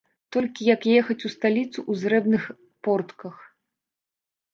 Толькі 0.35 0.61
як 0.75 0.85
ехаць 0.99 1.25
у 1.29 1.29
сталіцу 1.33 1.75
ў 1.81 2.05
зрэбных 2.05 2.47
портках? 2.87 3.35